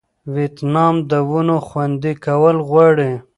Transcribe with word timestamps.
ویتنام 0.33 0.95
د 1.09 1.11
ونو 1.29 1.57
خوندي 1.67 2.13
کول 2.25 2.57
غواړي. 2.69 3.11